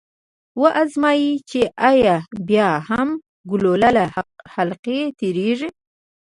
و 0.61 0.63
ازمايئ 0.83 1.31
چې 1.49 1.61
ایا 1.89 2.15
بیا 2.49 2.69
هم 2.89 3.09
ګلوله 3.49 3.89
له 3.97 4.03
حلقې 4.53 4.99
تیریږي؟ 5.19 5.69